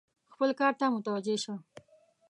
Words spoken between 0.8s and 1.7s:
متوجه شه!